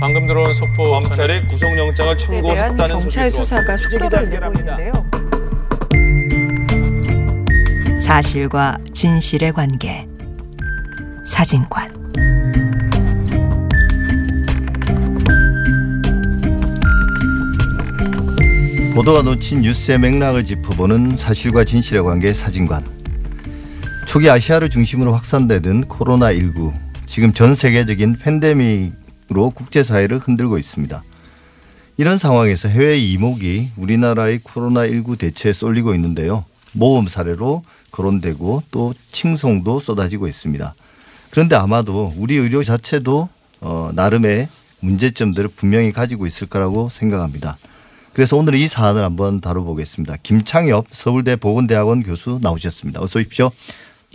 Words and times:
방금 0.00 0.26
들어온 0.26 0.54
속보 0.54 0.82
검찰이 0.82 1.46
구속영장을 1.48 2.12
에 2.12 2.16
대한 2.16 2.18
청구했다는 2.18 3.00
경찰 3.00 3.30
소식이 3.30 3.44
수사가 3.44 3.76
속도를 3.76 4.30
내고 4.30 4.52
있는데요. 4.58 4.92
사실과 8.00 8.78
진실의 8.94 9.52
관계 9.52 10.06
사진관 11.22 11.92
보도가 18.94 19.20
놓친 19.20 19.60
뉴스의 19.60 19.98
맥락을 19.98 20.46
짚어보는 20.46 21.18
사실과 21.18 21.62
진실의 21.62 22.02
관계 22.02 22.32
사진관. 22.32 22.82
초기 24.06 24.30
아시아를 24.30 24.70
중심으로 24.70 25.12
확산되던 25.12 25.84
코로나19 25.84 26.72
지금 27.04 27.32
전 27.34 27.54
세계적인 27.54 28.16
팬데믹으 28.18 28.99
로 29.30 29.50
국제사회를 29.50 30.18
흔들고 30.18 30.58
있습니다. 30.58 31.04
이런 31.96 32.18
상황에서 32.18 32.68
해외 32.68 32.98
이목이 32.98 33.70
우리나라의 33.76 34.40
코로나19 34.40 35.18
대처에 35.18 35.52
쏠리고 35.52 35.94
있는데요. 35.94 36.44
모범 36.72 37.06
사례로 37.06 37.62
거론되고 37.92 38.64
또 38.70 38.92
칭송도 39.12 39.80
쏟아지고 39.80 40.26
있습니다. 40.26 40.74
그런데 41.30 41.54
아마도 41.54 42.12
우리 42.16 42.36
의료 42.36 42.64
자체도 42.64 43.28
어, 43.60 43.90
나름의 43.94 44.48
문제점들을 44.80 45.50
분명히 45.54 45.92
가지고 45.92 46.26
있을 46.26 46.48
거라고 46.48 46.88
생각합니다. 46.88 47.56
그래서 48.12 48.36
오늘 48.36 48.56
이 48.56 48.66
사안을 48.66 49.04
한번 49.04 49.40
다뤄보겠습니다. 49.40 50.16
김창엽 50.22 50.86
서울대 50.90 51.36
보건대학원 51.36 52.02
교수 52.02 52.40
나오셨습니다. 52.42 53.00
어서 53.00 53.20
오십시오. 53.20 53.50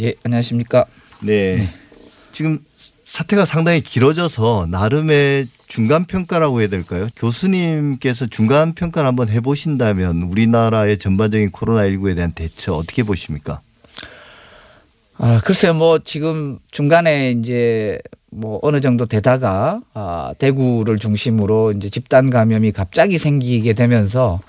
예, 0.02 0.14
안녕하십니까. 0.24 0.86
네. 1.22 1.70
지금 2.34 2.60
사태가 3.16 3.46
상당히 3.46 3.80
길어져서 3.80 4.68
나름의 4.70 5.48
중간 5.68 6.04
평가라고 6.04 6.60
해야 6.60 6.68
될까요? 6.68 7.08
교수님께서 7.16 8.26
중간 8.26 8.74
평가를 8.74 9.08
한번 9.08 9.30
해보신다면 9.30 10.24
우리나라의 10.24 10.98
전반적인 10.98 11.52
코로나19에 11.52 12.16
대한 12.16 12.34
대처 12.34 12.74
어떻게 12.74 13.04
보십니까? 13.04 13.62
아, 15.18 15.40
글쎄요, 15.46 15.76
뭐 15.76 16.00
지금 16.00 16.60
중간에 16.72 17.32
이제 17.32 18.00
뭐 18.32 18.60
어느 18.62 18.82
정도 18.82 19.06
되다가 19.06 19.80
아, 19.94 20.34
대구를 20.38 21.00
중심으로 21.00 21.72
이제 21.72 21.90
집단 21.90 22.30
감염이 22.30 22.74
갑자기 22.74 23.18
생기게 23.18 23.72
되면서 23.72 24.42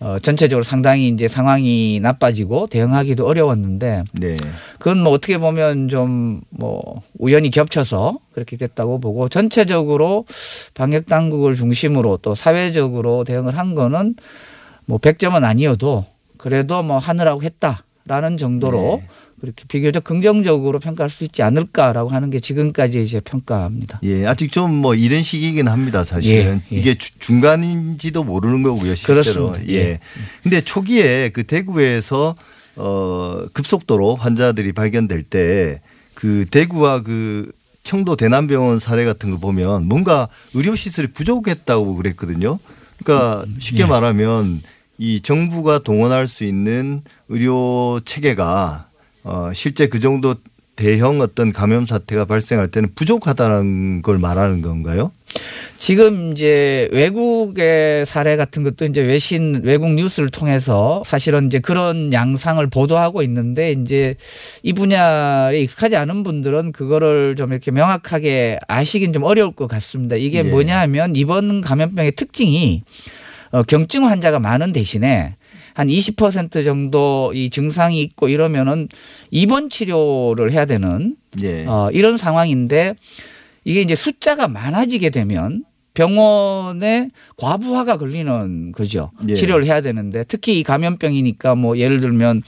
어, 0.00 0.18
전체적으로 0.20 0.62
상당히 0.64 1.08
이제 1.08 1.28
상황이 1.28 2.00
나빠지고 2.00 2.66
대응하기도 2.66 3.26
어려웠는데 3.26 4.04
네. 4.12 4.36
그건 4.78 5.02
뭐 5.02 5.12
어떻게 5.12 5.38
보면 5.38 5.88
좀 5.88 6.34
뭐 6.50 7.02
우연히 7.18 7.50
겹쳐서 7.50 8.18
그렇게 8.32 8.56
됐다고 8.56 9.00
보고 9.00 9.28
전체적으로 9.28 10.24
방역 10.74 11.06
당국을 11.06 11.56
중심으로 11.56 12.18
또 12.18 12.34
사회적으로 12.34 13.24
대응을 13.24 13.56
한 13.58 13.74
거는 13.74 14.14
뭐 14.86 14.98
100점은 14.98 15.44
아니어도 15.44 16.04
그래도 16.36 16.82
뭐 16.82 16.98
하느라고 16.98 17.42
했다라는 17.42 18.36
정도로 18.36 19.00
네. 19.02 19.08
그렇게 19.44 19.64
비교적 19.68 20.02
긍정적으로 20.04 20.80
평가할 20.80 21.10
수 21.10 21.22
있지 21.24 21.42
않을까라고 21.42 22.08
하는 22.10 22.30
게 22.30 22.40
지금까지 22.40 23.02
이제 23.02 23.20
평가입니다. 23.20 24.00
예, 24.02 24.24
아직 24.26 24.50
좀 24.50 24.74
뭐 24.74 24.94
이런 24.94 25.22
시기이긴 25.22 25.68
합니다, 25.68 26.02
사실은. 26.02 26.60
예, 26.72 26.76
예. 26.76 26.80
이게 26.80 26.94
주- 26.96 27.18
중간인지도 27.18 28.24
모르는 28.24 28.62
거고요, 28.62 28.94
실제로. 28.94 29.20
그렇습니다. 29.50 29.72
예. 29.72 29.74
예. 29.78 30.00
근데 30.42 30.60
초기에 30.62 31.28
그 31.30 31.44
대구에서 31.44 32.34
어 32.76 33.44
급속도로 33.52 34.16
환자들이 34.16 34.72
발견될 34.72 35.22
때 35.24 35.80
그 36.14 36.46
대구와 36.50 37.02
그 37.02 37.50
청도 37.82 38.16
대남병원 38.16 38.78
사례 38.78 39.04
같은 39.04 39.30
거 39.30 39.36
보면 39.38 39.86
뭔가 39.86 40.28
의료 40.54 40.74
시설이 40.74 41.08
부족했다고 41.08 41.96
그랬거든요. 41.96 42.58
그러니까 43.04 43.44
쉽게 43.58 43.82
예. 43.82 43.86
말하면 43.86 44.62
이 44.96 45.20
정부가 45.20 45.80
동원할 45.80 46.26
수 46.28 46.44
있는 46.44 47.02
의료 47.28 48.00
체계가 48.04 48.86
어 49.24 49.50
실제 49.54 49.88
그 49.88 50.00
정도 50.00 50.36
대형 50.76 51.20
어떤 51.20 51.52
감염 51.52 51.86
사태가 51.86 52.24
발생할 52.24 52.68
때는 52.68 52.90
부족하다는 52.94 54.02
걸 54.02 54.18
말하는 54.18 54.60
건가요? 54.60 55.12
지금 55.78 56.32
이제 56.32 56.88
외국의 56.92 58.06
사례 58.06 58.36
같은 58.36 58.62
것도 58.62 58.84
이제 58.86 59.00
외신 59.00 59.62
외국 59.64 59.92
뉴스를 59.94 60.30
통해서 60.30 61.02
사실은 61.04 61.46
이제 61.46 61.58
그런 61.58 62.12
양상을 62.12 62.64
보도하고 62.68 63.22
있는데 63.22 63.72
이제 63.72 64.14
이 64.62 64.72
분야에 64.72 65.58
익숙하지 65.60 65.96
않은 65.96 66.22
분들은 66.22 66.72
그거를 66.72 67.36
좀 67.36 67.52
이렇게 67.52 67.70
명확하게 67.70 68.58
아시긴 68.68 69.12
좀 69.12 69.24
어려울 69.24 69.52
것 69.52 69.66
같습니다. 69.68 70.16
이게 70.16 70.38
예. 70.38 70.42
뭐냐 70.42 70.78
하면 70.80 71.16
이번 71.16 71.60
감염병의 71.60 72.12
특징이 72.12 72.82
어, 73.50 73.62
경증 73.62 74.06
환자가 74.08 74.38
많은 74.38 74.72
대신에 74.72 75.36
한 75.74 75.88
20% 75.88 76.64
정도 76.64 77.32
이 77.34 77.50
증상이 77.50 78.00
있고 78.00 78.28
이러면은 78.28 78.88
입원 79.30 79.68
치료를 79.68 80.52
해야 80.52 80.64
되는 80.64 81.16
예. 81.42 81.66
어, 81.66 81.90
이런 81.92 82.16
상황인데 82.16 82.94
이게 83.64 83.82
이제 83.82 83.94
숫자가 83.94 84.48
많아지게 84.48 85.10
되면 85.10 85.64
병원에 85.94 87.08
과부하가 87.36 87.98
걸리는 87.98 88.72
거죠. 88.72 89.12
예. 89.28 89.34
치료를 89.34 89.64
해야 89.64 89.80
되는데 89.80 90.24
특히 90.24 90.58
이 90.58 90.64
감염병이니까 90.64 91.54
뭐 91.54 91.78
예를 91.78 92.00
들면 92.00 92.42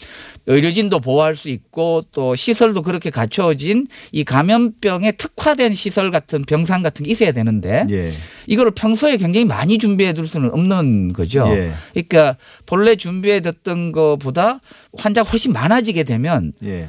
의료진도 0.47 0.99
보호할 0.99 1.37
수 1.37 1.49
있고 1.49 2.03
또 2.11 2.35
시설도 2.35 2.83
그렇게 2.83 3.11
갖춰진 3.11 3.87
이 4.11 4.25
감염병에 4.25 5.13
특화된 5.13 5.75
시설 5.75 6.11
같은 6.11 6.43
병상 6.45 6.83
같은 6.83 7.07
게 7.07 7.13
있어야 7.13 7.31
되는데 7.31 7.87
예. 7.89 8.11
이거를 8.49 8.73
평소에 8.73 9.17
굉장히 9.17 9.45
많이 9.45 9.79
준비해 9.79 10.13
둘 10.13 10.27
수는 10.27 10.53
없는 10.53 11.13
거죠. 11.13 11.47
예. 11.51 11.73
그러니까 11.93 12.37
본래 12.67 12.97
준비해 12.97 13.41
뒀던 13.41 13.93
것보다 13.93 14.61
환자가 14.99 15.31
훨씬 15.31 15.53
많아지게 15.53 16.03
되면 16.03 16.53
예. 16.65 16.89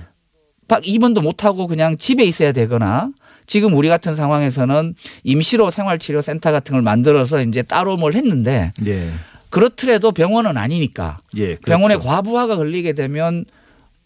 막 0.67 0.85
입원도 0.85 1.21
못하고 1.21 1.67
그냥 1.67 1.95
집에 1.97 2.23
있어야 2.25 2.51
되거나 2.51 3.11
지금 3.47 3.73
우리 3.73 3.87
같은 3.87 4.15
상황에서는 4.15 4.93
임시로 5.23 5.71
생활치료센터 5.71 6.51
같은 6.51 6.73
걸 6.73 6.81
만들어서 6.81 7.41
이제 7.41 7.61
따로 7.63 7.95
뭘 7.97 8.13
했는데 8.13 8.73
예. 8.85 9.07
그렇더라도 9.49 10.11
병원은 10.11 10.57
아니니까 10.57 11.19
예. 11.37 11.55
그렇죠. 11.55 11.61
병원에 11.61 11.95
과부하가 11.95 12.57
걸리게 12.57 12.93
되면 12.93 13.45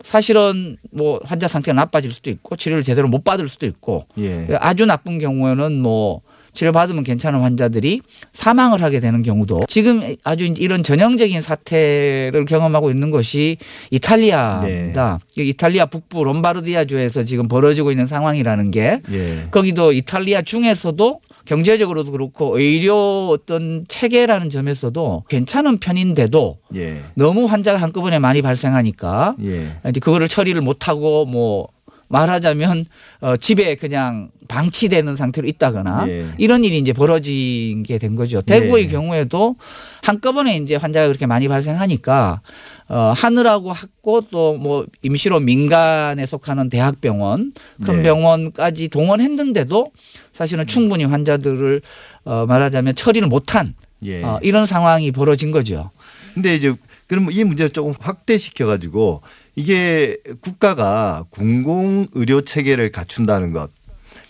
사실은 0.03 0.78
뭐 0.91 1.19
환자 1.24 1.47
상태가 1.47 1.75
나빠질 1.75 2.12
수도 2.12 2.30
있고 2.30 2.56
치료를 2.56 2.84
제대로 2.84 3.07
못 3.07 3.24
받을 3.24 3.50
수도 3.50 3.66
있고 3.66 4.06
예. 4.19 4.47
아주 4.59 4.85
나쁜 4.85 5.18
경우에는 5.18 5.81
뭐 5.81 6.22
치료받으면 6.53 7.03
괜찮은 7.03 7.39
환자들이 7.41 8.01
사망을 8.34 8.81
하게 8.81 9.00
되는 9.00 9.23
경우도 9.23 9.66
지금 9.67 10.16
아주 10.23 10.45
이런 10.45 10.84
전형적인 10.84 11.41
사태를 11.41 12.45
경험하고 12.45 12.91
있는 12.91 13.12
것이 13.12 13.57
이탈리아입니다. 13.91 15.19
이탈리아 15.38 15.85
북부 15.85 16.23
롬바르디아주에서 16.23 17.23
지금 17.23 17.47
벌어지고 17.47 17.91
있는 17.91 18.07
상황이라는 18.07 18.72
게 18.72 19.01
예. 19.12 19.47
거기도 19.51 19.91
이탈리아 19.91 20.41
중에서도 20.41 21.19
경제적으로도 21.45 22.12
그렇고 22.12 22.57
의료 22.57 23.29
어떤 23.29 23.83
체계라는 23.88 24.50
점에서도 24.50 25.23
괜찮은 25.28 25.79
편인데도 25.79 26.57
예. 26.75 27.01
너무 27.16 27.45
환자가 27.45 27.79
한꺼번에 27.79 28.19
많이 28.19 28.41
발생하니까 28.41 29.35
예. 29.47 29.72
이제 29.89 30.00
그거를 30.00 30.28
처리를 30.28 30.62
못하고 30.62 31.25
뭐 31.25 31.68
말하자면 32.12 32.86
어 33.22 33.38
집에 33.38 33.76
그냥 33.76 34.30
방치되는 34.48 35.16
상태로 35.16 35.48
있다거나 35.48 36.06
예. 36.10 36.26
이런 36.38 36.64
일이 36.64 36.78
이제 36.78 36.92
벌어진 36.94 37.84
게 37.84 37.98
된 37.98 38.16
거죠. 38.16 38.42
대구의 38.42 38.86
예. 38.86 38.88
경우에도 38.90 39.56
한꺼번에 40.04 40.58
이제 40.58 40.76
환자가 40.76 41.08
그렇게 41.08 41.26
많이 41.26 41.48
발생하니까 41.48 42.42
어 42.90 43.14
하느라고 43.16 43.74
했고 43.74 44.22
또 44.30 44.52
뭐 44.62 44.86
임시로 45.02 45.40
민간에 45.40 46.26
속하는 46.26 46.69
대학병원 46.69 47.54
그런 47.81 47.98
네. 47.98 48.04
병원까지 48.04 48.90
동원했는데도 48.90 49.92
사실은 50.34 50.68
충분히 50.68 51.06
환자들을 51.06 51.81
어 52.25 52.46
말하자면 52.48 52.96
처리를 52.96 53.28
못한 53.28 53.74
예. 54.04 54.24
어 54.24 54.40
이런 54.42 54.66
상황이 54.66 55.12
벌어진 55.12 55.52
거죠. 55.52 55.92
근데 56.34 56.56
이제 56.56 56.74
그럼 57.07 57.30
이 57.31 57.44
문제를 57.44 57.69
조금 57.72 57.94
확대시켜 58.00 58.66
가지고 58.66 59.22
이게 59.56 60.18
국가가 60.42 61.25
공공 61.30 62.07
의료 62.13 62.42
체계를 62.42 62.92
갖춘다는 62.92 63.51
것 63.51 63.69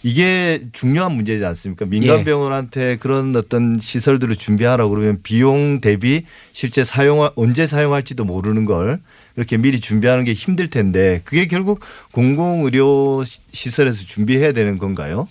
이게 0.04 0.64
중요한 0.72 1.12
문제지 1.12 1.46
않습니까? 1.46 1.86
민간 1.86 2.20
예. 2.20 2.24
병원한테 2.24 2.98
그런 2.98 3.36
어떤 3.36 3.78
시설들을 3.80 4.36
준비하라고 4.36 4.90
그러면 4.90 5.20
비용 5.22 5.80
대비 5.80 6.26
실제 6.54 6.84
사용 6.84 7.28
언제 7.36 7.68
사용할지도 7.68 8.26
모르는 8.26 8.66
걸 8.66 9.00
이렇게 9.38 9.58
미리 9.58 9.80
준비하는 9.80 10.24
게 10.24 10.34
힘들 10.34 10.70
텐데 10.70 11.22
그게 11.24 11.46
결국 11.46 11.82
공공 12.12 12.66
의료 12.66 13.24
시설에서 13.52 14.06
준비해야 14.06 14.54
되는 14.54 14.80
건가요? 14.80 15.28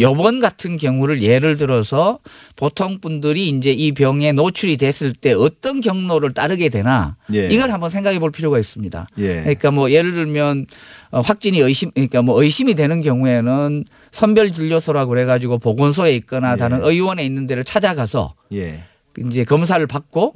요번 0.00 0.40
같은 0.40 0.76
경우를 0.76 1.22
예를 1.22 1.56
들어서 1.56 2.18
보통 2.54 3.00
분들이 3.00 3.48
이제 3.48 3.70
이 3.70 3.92
병에 3.92 4.32
노출이 4.32 4.76
됐을 4.76 5.12
때 5.12 5.32
어떤 5.32 5.80
경로를 5.80 6.32
따르게 6.34 6.68
되나 6.68 7.16
예. 7.34 7.48
이걸 7.48 7.70
한번 7.70 7.90
생각해 7.90 8.18
볼 8.18 8.30
필요가 8.30 8.58
있습니다. 8.58 9.08
예. 9.18 9.40
그러니까 9.40 9.70
뭐 9.70 9.90
예를 9.90 10.12
들면 10.12 10.66
어, 11.10 11.20
확진이 11.20 11.58
의심 11.60 11.90
그러니까 11.92 12.22
뭐 12.22 12.42
의심이 12.42 12.74
되는 12.74 13.02
경우에는 13.02 13.84
선별 14.10 14.50
진료소라고 14.50 15.10
그래 15.10 15.24
가지고 15.24 15.58
보건소에 15.58 16.14
있거나 16.16 16.52
예. 16.52 16.56
다른 16.56 16.84
의원에 16.84 17.24
있는 17.24 17.46
데를 17.46 17.64
찾아가서 17.64 18.34
예. 18.52 18.82
이제 19.18 19.44
검사를 19.44 19.84
받고 19.86 20.34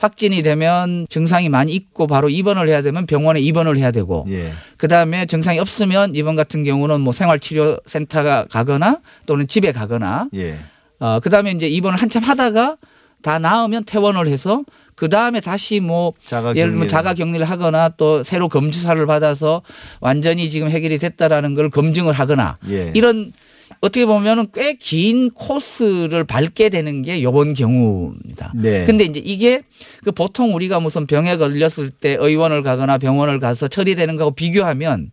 확진이 0.00 0.42
되면 0.42 1.06
증상이 1.10 1.50
많이 1.50 1.72
있고 1.72 2.06
바로 2.06 2.30
입원을 2.30 2.68
해야 2.68 2.80
되면 2.80 3.04
병원에 3.04 3.38
입원을 3.40 3.76
해야 3.76 3.90
되고 3.90 4.26
예. 4.30 4.50
그다음에 4.78 5.26
증상이 5.26 5.58
없으면 5.58 6.14
이번 6.14 6.36
같은 6.36 6.64
경우는 6.64 7.02
뭐 7.02 7.12
생활치료센터가 7.12 8.46
가거나 8.50 9.00
또는 9.26 9.46
집에 9.46 9.72
가거나 9.72 10.28
예. 10.34 10.58
어 10.98 11.20
그다음에 11.20 11.50
이제 11.52 11.68
입원을 11.68 11.98
한참 11.98 12.22
하다가 12.22 12.78
다 13.22 13.38
나으면 13.38 13.84
퇴원을 13.84 14.26
해서 14.26 14.64
그 14.94 15.10
다음에 15.10 15.40
다시 15.40 15.80
뭐 15.80 16.14
자가 16.24 16.56
예를 16.56 16.72
들면 16.72 16.88
자가 16.88 17.12
격리를 17.12 17.44
하거나 17.48 17.90
또 17.90 18.22
새로 18.22 18.48
검주사를 18.48 19.04
받아서 19.06 19.60
완전히 20.00 20.48
지금 20.48 20.70
해결이 20.70 20.98
됐다라는 20.98 21.54
걸 21.54 21.68
검증을 21.68 22.14
하거나 22.14 22.56
예. 22.70 22.90
이런 22.94 23.32
어떻게 23.80 24.04
보면은 24.06 24.48
꽤 24.52 24.74
긴 24.74 25.30
코스를 25.30 26.24
밟게 26.24 26.68
되는 26.68 27.02
게 27.02 27.22
요번 27.22 27.54
경우입니다. 27.54 28.52
네. 28.56 28.84
근데 28.84 29.04
이제 29.04 29.20
이게 29.24 29.62
그 30.04 30.12
보통 30.12 30.54
우리가 30.54 30.80
무슨 30.80 31.06
병에 31.06 31.36
걸렸을 31.36 31.90
때 31.90 32.16
의원을 32.18 32.62
가거나 32.62 32.98
병원을 32.98 33.38
가서 33.38 33.68
처리되는 33.68 34.16
거하고 34.16 34.34
비교하면 34.34 35.10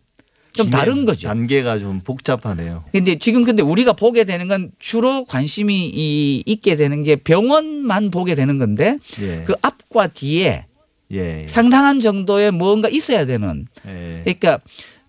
좀 0.52 0.70
다른 0.70 1.04
거죠. 1.06 1.28
단계가 1.28 1.78
좀 1.78 2.00
복잡하네요. 2.00 2.84
근데 2.90 3.16
지금 3.18 3.44
근데 3.44 3.62
우리가 3.62 3.92
보게 3.92 4.24
되는 4.24 4.48
건 4.48 4.72
주로 4.78 5.24
관심이 5.24 5.86
이- 5.86 6.42
있게 6.46 6.74
되는 6.76 7.02
게 7.04 7.16
병원만 7.16 8.10
보게 8.10 8.34
되는 8.34 8.58
건데 8.58 8.98
예. 9.20 9.44
그 9.46 9.54
앞과 9.62 10.08
뒤에 10.08 10.66
예. 11.12 11.46
상당한 11.48 12.00
정도의 12.00 12.50
뭔가 12.50 12.88
있어야 12.88 13.24
되는 13.24 13.66
예. 13.86 14.20
그러니까 14.24 14.58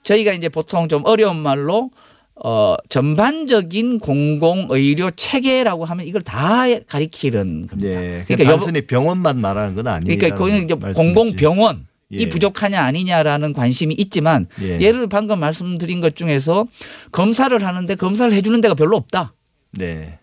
저희가 0.03 0.33
이제 0.33 0.49
보통 0.49 0.87
좀 0.87 1.01
어려운 1.05 1.37
말로 1.37 1.89
어 2.43 2.75
전반적인 2.87 3.99
공공 3.99 4.67
의료 4.69 5.11
체계라고 5.11 5.85
하면 5.85 6.05
이걸 6.05 6.21
다 6.21 6.63
가리키는 6.87 7.67
겁니다. 7.67 8.03
예. 8.03 8.23
그러니까 8.27 8.51
단순히 8.51 8.81
병원만 8.81 9.39
말하는 9.41 9.75
건 9.75 9.87
아니에요. 9.87 10.17
그러니까 10.17 10.37
거기는 10.37 10.63
이제 10.63 10.73
공공 10.73 11.35
병원 11.35 11.85
이 12.11 12.23
예. 12.23 12.29
부족하냐 12.29 12.81
아니냐라는 12.81 13.53
관심이 13.53 13.93
있지만 13.95 14.47
예. 14.61 14.79
예를 14.79 15.07
방금 15.07 15.39
말씀드린 15.39 15.99
것 16.01 16.15
중에서 16.15 16.65
검사를 17.11 17.63
하는데 17.63 17.95
검사를 17.95 18.31
해주는 18.31 18.61
데가 18.61 18.73
별로 18.73 18.95
없다. 18.95 19.33
네. 19.71 20.17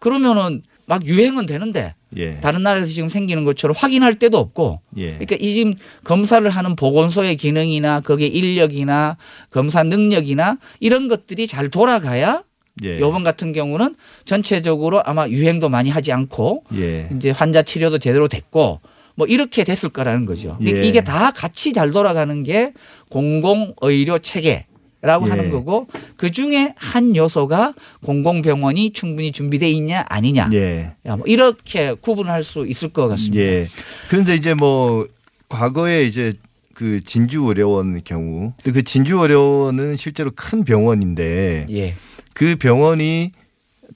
그러면은 0.00 0.62
막 0.86 1.06
유행은 1.06 1.46
되는데 1.46 1.94
예. 2.16 2.40
다른 2.40 2.62
나라에서 2.62 2.86
지금 2.86 3.08
생기는 3.08 3.44
것처럼 3.44 3.74
확인할 3.76 4.14
데도 4.14 4.38
없고 4.38 4.80
예. 4.96 5.12
그러니까 5.12 5.36
이 5.40 5.54
지금 5.54 5.74
검사를 6.04 6.48
하는 6.48 6.76
보건소의 6.76 7.36
기능이나 7.36 8.00
거기에 8.00 8.28
인력이나 8.28 9.16
검사 9.50 9.82
능력이나 9.82 10.58
이런 10.80 11.08
것들이 11.08 11.46
잘 11.46 11.68
돌아가야 11.68 12.42
예. 12.84 12.98
요번 13.00 13.24
같은 13.24 13.52
경우는 13.52 13.94
전체적으로 14.24 15.02
아마 15.04 15.28
유행도 15.28 15.68
많이 15.68 15.90
하지 15.90 16.12
않고 16.12 16.64
예. 16.74 17.08
이제 17.14 17.30
환자 17.30 17.62
치료도 17.62 17.98
제대로 17.98 18.28
됐고 18.28 18.80
뭐 19.14 19.26
이렇게 19.26 19.64
됐을 19.64 19.88
거라는 19.88 20.26
거죠. 20.26 20.56
그러니까 20.58 20.84
예. 20.84 20.88
이게 20.88 21.00
다 21.02 21.32
같이 21.32 21.72
잘 21.72 21.90
돌아가는 21.90 22.42
게 22.42 22.72
공공 23.10 23.74
의료 23.80 24.18
체계 24.18 24.66
라고 25.00 25.26
예. 25.26 25.30
하는 25.30 25.50
거고 25.50 25.86
그 26.16 26.30
중에 26.30 26.74
한 26.76 27.14
요소가 27.14 27.74
공공병원이 28.04 28.92
충분히 28.92 29.30
준비돼 29.30 29.70
있냐 29.70 30.04
아니냐 30.08 30.50
예. 30.52 30.92
야, 31.06 31.16
뭐 31.16 31.24
이렇게 31.26 31.94
구분할 31.94 32.42
수 32.42 32.66
있을 32.66 32.88
것 32.88 33.06
같습니다. 33.08 33.44
예. 33.44 33.68
그런데 34.08 34.34
이제 34.34 34.54
뭐 34.54 35.06
과거에 35.48 36.04
이제 36.04 36.32
그 36.74 37.00
진주 37.04 37.44
의료원 37.44 38.02
경우 38.02 38.52
그 38.64 38.82
진주 38.82 39.18
의료원은 39.20 39.96
실제로 39.96 40.32
큰 40.34 40.64
병원인데 40.64 41.66
예. 41.70 41.94
그 42.34 42.56
병원이 42.56 43.32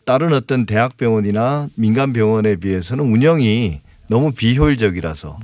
다른 0.04 0.32
어떤 0.32 0.66
대학병원이나 0.66 1.68
민간 1.74 2.12
병원에 2.12 2.56
비해서는 2.56 3.04
운영이 3.04 3.80
너무 4.08 4.32
비효율적이라서 4.32 5.38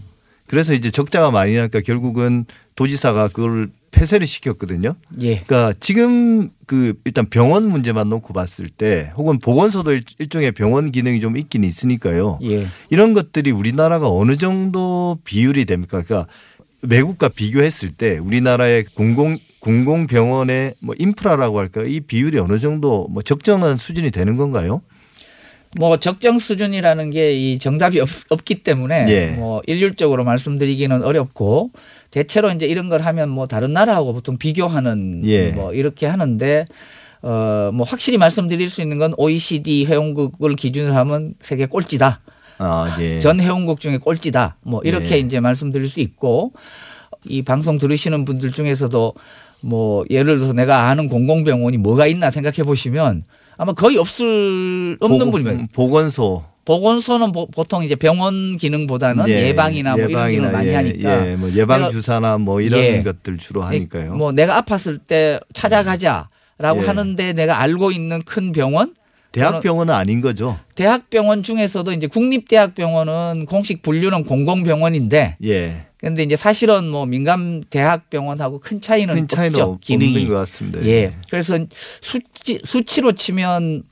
그래서 0.46 0.72
이제 0.72 0.90
적자가 0.90 1.30
많이 1.30 1.54
나니까 1.54 1.80
결국은 1.80 2.44
도지사가 2.74 3.28
그걸 3.28 3.70
폐쇄를 3.90 4.26
시켰거든요. 4.26 4.94
예. 5.20 5.40
그러니까 5.40 5.72
지금 5.80 6.48
그 6.66 6.94
일단 7.04 7.26
병원 7.30 7.68
문제만 7.68 8.08
놓고 8.10 8.32
봤을 8.32 8.68
때 8.68 9.12
혹은 9.16 9.38
보건소도 9.38 9.92
일- 9.92 10.02
일종의 10.18 10.52
병원 10.52 10.92
기능이 10.92 11.20
좀 11.20 11.36
있긴 11.36 11.64
있으니까요. 11.64 12.38
예. 12.42 12.66
이런 12.90 13.14
것들이 13.14 13.50
우리나라가 13.50 14.10
어느 14.10 14.36
정도 14.36 15.18
비율이 15.24 15.64
됩니까? 15.64 16.02
그러니까 16.02 16.30
외국과 16.82 17.28
비교했을 17.28 17.90
때 17.90 18.18
우리나라의 18.18 18.84
공공 18.94 19.38
공공병원의 19.60 20.74
뭐 20.80 20.94
인프라라고 20.98 21.58
할까 21.58 21.82
이 21.84 22.00
비율이 22.00 22.38
어느 22.38 22.58
정도 22.58 23.08
뭐 23.08 23.22
적정한 23.22 23.76
수준이 23.76 24.10
되는 24.10 24.36
건가요? 24.36 24.82
뭐 25.76 25.98
적정 25.98 26.38
수준이라는 26.38 27.10
게 27.10 27.32
이 27.34 27.58
정답이 27.58 28.00
없, 28.00 28.08
없기 28.30 28.62
때문에 28.62 29.06
예. 29.08 29.26
뭐 29.28 29.60
일률적으로 29.66 30.24
말씀드리기는 30.24 31.02
어렵고 31.04 31.70
대체로 32.10 32.50
이제 32.50 32.66
이런 32.66 32.88
걸 32.88 33.02
하면 33.02 33.28
뭐 33.28 33.46
다른 33.46 33.72
나라하고 33.72 34.12
보통 34.14 34.38
비교하는 34.38 35.22
예. 35.24 35.50
뭐 35.50 35.72
이렇게 35.74 36.06
하는데 36.06 36.64
어 37.22 37.70
뭐 37.72 37.84
확실히 37.86 38.16
말씀드릴 38.16 38.70
수 38.70 38.80
있는 38.80 38.98
건 38.98 39.12
OECD 39.16 39.84
회원국을 39.86 40.56
기준으로 40.56 40.94
하면 40.94 41.34
세계 41.40 41.66
꼴찌다. 41.66 42.20
아, 42.58 42.96
예. 43.00 43.18
전 43.18 43.40
회원국 43.40 43.80
중에 43.80 43.98
꼴찌다. 43.98 44.56
뭐 44.62 44.80
이렇게 44.84 45.16
예. 45.16 45.18
이제 45.18 45.38
말씀드릴 45.40 45.88
수 45.88 46.00
있고 46.00 46.52
이 47.24 47.42
방송 47.42 47.78
들으시는 47.78 48.24
분들 48.24 48.52
중에서도 48.52 49.14
뭐 49.60 50.04
예를 50.08 50.36
들어서 50.36 50.52
내가 50.52 50.88
아는 50.88 51.08
공공병원이 51.08 51.76
뭐가 51.78 52.06
있나 52.06 52.30
생각해 52.30 52.62
보시면 52.64 53.24
아마 53.58 53.72
거의 53.72 53.96
없을 53.98 54.96
없는 55.00 55.18
보건- 55.18 55.30
분이면 55.30 55.68
보건소 55.74 56.44
보건소는 56.64 57.32
보- 57.32 57.46
보통 57.46 57.82
이제 57.82 57.94
병원 57.96 58.56
기능보다는 58.58 59.28
예, 59.28 59.48
예방이나 59.48 59.96
뭐 59.96 60.04
이런 60.06 60.30
기능을 60.30 60.52
많이 60.52 60.68
예, 60.68 60.74
하니까 60.74 61.30
예, 61.30 61.34
뭐 61.36 61.50
예방 61.54 61.90
주사나 61.90 62.38
뭐 62.38 62.60
이런 62.60 62.80
예. 62.80 63.02
것들 63.02 63.38
주로 63.38 63.62
하니까요. 63.62 64.14
뭐 64.16 64.32
내가 64.32 64.60
아팠을 64.62 65.00
때 65.06 65.40
찾아가자라고 65.54 66.82
예. 66.82 66.86
하는데 66.86 67.32
내가 67.32 67.58
알고 67.60 67.90
있는 67.90 68.22
큰 68.22 68.52
병원 68.52 68.94
대학병원은 69.32 69.92
아닌 69.94 70.20
거죠. 70.20 70.58
대학병원 70.74 71.42
중에서도 71.42 71.90
이제 71.92 72.06
국립대학병원은 72.06 73.46
공식 73.46 73.82
분류는 73.82 74.24
공공병원인데 74.24 75.36
예. 75.44 75.86
근데 76.00 76.22
이제 76.22 76.36
사실은 76.36 76.88
뭐 76.88 77.06
민간 77.06 77.62
대학병원하고 77.70 78.60
큰 78.60 78.80
차이는 78.80 79.14
큰 79.14 79.28
차이는 79.28 79.54
없죠. 79.60 79.72
없- 79.72 79.80
기능이. 79.80 80.12
없는 80.14 80.28
것 80.28 80.34
같습니다. 80.34 80.84
예. 80.86 81.14
그래서 81.30 81.58
수치, 82.00 82.60
수치로 82.64 83.12
치면 83.12 83.82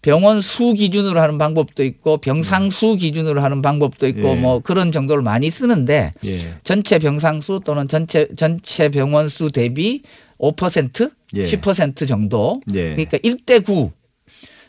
병원 0.00 0.40
수 0.40 0.72
기준으로 0.74 1.20
하는 1.20 1.36
방법도 1.38 1.82
있고 1.84 2.18
병상 2.18 2.70
수 2.70 2.94
기준으로 2.94 3.42
하는 3.42 3.60
방법도 3.62 4.06
있고 4.06 4.28
예. 4.28 4.34
뭐 4.36 4.60
그런 4.60 4.92
정도를 4.92 5.24
많이 5.24 5.50
쓰는데 5.50 6.12
예. 6.24 6.54
전체 6.62 7.00
병상 7.00 7.40
수 7.40 7.60
또는 7.64 7.88
전체 7.88 8.28
전체 8.36 8.88
병원 8.90 9.28
수 9.28 9.50
대비 9.50 10.02
5% 10.38 11.10
예. 11.34 11.42
10% 11.42 12.06
정도. 12.06 12.60
예. 12.74 12.90
그러니까 12.90 13.18
1대 13.18 13.64
9. 13.64 13.90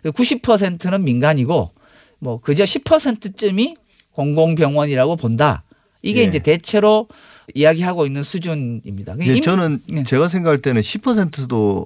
90%는 0.06 1.04
민간이고 1.04 1.72
뭐 2.20 2.40
그저 2.42 2.63
10%쯤이 2.63 3.75
공공병원이라고 4.12 5.16
본다. 5.16 5.63
이게 6.01 6.22
예. 6.22 6.24
이제 6.25 6.39
대체로 6.39 7.08
이야기하고 7.56 8.06
있는 8.06 8.24
수준입니다. 8.24 9.15
예, 9.22 9.25
임- 9.36 9.41
저는 9.41 9.79
예. 9.98 10.03
제가 10.03 10.27
생각할 10.27 10.60
때는 10.60 10.82
10%도 10.82 11.86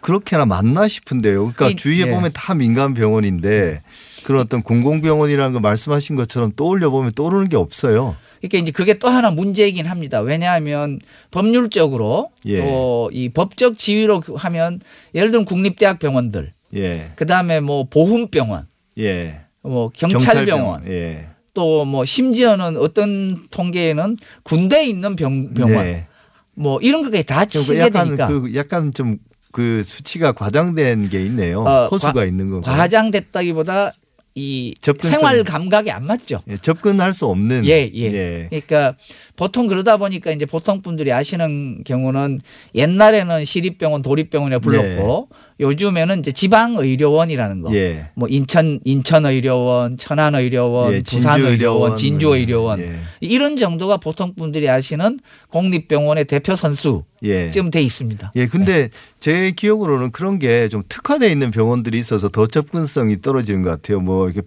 그렇게나 0.00 0.46
많나 0.46 0.88
싶은데요. 0.88 1.40
그러니까 1.54 1.68
이- 1.70 1.76
주위에 1.76 2.06
예. 2.06 2.10
보면 2.10 2.30
다 2.34 2.54
민간 2.54 2.94
병원인데 2.94 3.80
그런 4.24 4.40
어떤 4.42 4.62
공공병원이라는 4.62 5.52
거 5.52 5.60
말씀하신 5.60 6.14
것처럼 6.16 6.52
떠올려 6.56 6.90
보면 6.90 7.12
떠오르는 7.14 7.48
게 7.48 7.56
없어요. 7.56 8.16
그러니까 8.40 8.58
이제 8.58 8.70
그게 8.72 8.98
또 8.98 9.08
하나 9.08 9.30
문제이긴 9.30 9.86
합니다. 9.86 10.20
왜냐하면 10.20 10.98
법률적으로 11.30 12.30
예. 12.46 12.56
또이 12.60 13.28
법적 13.30 13.78
지위로 13.78 14.22
하면 14.36 14.80
예를 15.14 15.30
들면 15.30 15.44
국립대학병원들, 15.44 16.52
예. 16.76 17.10
그 17.16 17.26
다음에 17.26 17.60
뭐 17.60 17.84
보훈병원, 17.88 18.66
예. 18.98 19.40
뭐 19.62 19.90
경찰병원, 19.94 20.86
예. 20.88 21.28
또 21.54 21.84
뭐 21.84 22.04
심지어는 22.04 22.76
어떤 22.78 23.46
통계에는 23.50 24.16
군대에 24.42 24.86
있는 24.86 25.16
병, 25.16 25.52
병원, 25.54 25.84
네. 25.84 26.06
뭐 26.54 26.78
이런 26.80 27.02
것까지 27.02 27.24
다 27.24 27.44
그러니까 27.44 27.60
치게 27.60 27.78
약간 27.80 28.06
되니까 28.06 28.26
그 28.28 28.54
약간 28.54 28.92
좀그 28.94 29.82
수치가 29.84 30.32
과장된 30.32 31.08
게 31.10 31.24
있네요. 31.26 31.60
어, 31.62 31.86
호수가 31.88 32.12
과- 32.12 32.24
있는 32.24 32.50
거. 32.50 32.60
과장됐다기보다 32.62 33.92
이 34.34 34.74
생활 35.00 35.42
감각이 35.42 35.90
안 35.90 36.06
맞죠. 36.06 36.40
예, 36.48 36.56
접근할 36.56 37.12
수 37.12 37.26
없는 37.26 37.66
예, 37.66 37.90
예. 37.94 38.46
그러니까 38.48 38.96
보통 39.36 39.66
그러다 39.66 39.98
보니까 39.98 40.30
이제 40.32 40.46
보통 40.46 40.80
분들이 40.80 41.12
아시는 41.12 41.84
경우는 41.84 42.40
옛날에는 42.74 43.44
시립병원, 43.44 44.00
도립병원에 44.00 44.58
불렀고 44.58 45.28
요즘에는 45.60 46.20
이제 46.20 46.32
지방 46.32 46.76
의료원이라는 46.76 47.60
거. 47.60 47.74
예. 47.74 48.06
뭐 48.14 48.26
인천 48.28 48.80
인천 48.84 49.26
의료원, 49.26 49.98
천안 49.98 50.34
의료원, 50.34 50.94
예, 50.94 51.02
부산 51.02 51.40
의료원, 51.40 51.96
진주 51.96 52.28
의료원, 52.28 52.78
진주의료원 52.78 52.80
예. 52.80 52.92
이런 53.20 53.56
정도가 53.58 53.98
보통 53.98 54.34
분들이 54.34 54.68
아시는 54.68 55.20
공립병원의 55.50 56.24
대표 56.24 56.56
선수 56.56 57.04
예. 57.22 57.50
지금 57.50 57.70
돼 57.70 57.80
있습니다. 57.82 58.32
예, 58.34 58.46
근데 58.46 58.90
제 59.20 59.52
기억으로는 59.52 60.10
그런 60.10 60.38
게 60.38 60.68
좀 60.68 60.82
특화되어 60.88 61.28
있는 61.28 61.50
병원들이 61.50 61.98
있어서 61.98 62.28
더 62.28 62.46
접근성이 62.46 63.20
떨어지는 63.20 63.62
것 63.62 63.70
같아요. 63.70 64.00
뭐 64.00 64.28
이렇게 64.28 64.42